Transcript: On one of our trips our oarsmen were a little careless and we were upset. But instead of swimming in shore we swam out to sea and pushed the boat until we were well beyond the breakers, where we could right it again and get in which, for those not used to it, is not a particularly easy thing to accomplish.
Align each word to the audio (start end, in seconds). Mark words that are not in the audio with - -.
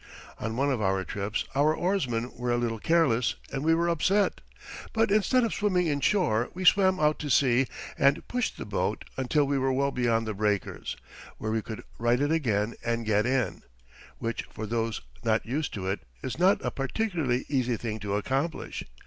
On 0.39 0.57
one 0.57 0.71
of 0.71 0.81
our 0.81 1.05
trips 1.05 1.45
our 1.53 1.75
oarsmen 1.75 2.31
were 2.35 2.51
a 2.51 2.57
little 2.57 2.79
careless 2.79 3.35
and 3.53 3.63
we 3.63 3.75
were 3.75 3.87
upset. 3.87 4.41
But 4.93 5.11
instead 5.11 5.43
of 5.43 5.53
swimming 5.53 5.85
in 5.85 6.01
shore 6.01 6.49
we 6.55 6.65
swam 6.65 6.99
out 6.99 7.19
to 7.19 7.29
sea 7.29 7.67
and 7.99 8.27
pushed 8.27 8.57
the 8.57 8.65
boat 8.65 9.05
until 9.15 9.45
we 9.45 9.59
were 9.59 9.71
well 9.71 9.91
beyond 9.91 10.25
the 10.25 10.33
breakers, 10.33 10.97
where 11.37 11.51
we 11.51 11.61
could 11.61 11.83
right 11.99 12.19
it 12.19 12.31
again 12.31 12.73
and 12.83 13.05
get 13.05 13.27
in 13.27 13.61
which, 14.17 14.41
for 14.49 14.65
those 14.65 15.01
not 15.23 15.45
used 15.45 15.71
to 15.75 15.85
it, 15.85 15.99
is 16.23 16.39
not 16.39 16.65
a 16.65 16.71
particularly 16.71 17.45
easy 17.47 17.77
thing 17.77 17.99
to 17.99 18.15
accomplish. 18.15 18.83